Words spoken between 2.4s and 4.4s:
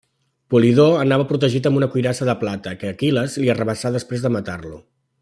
plata que Aquil·les li arrabassà després de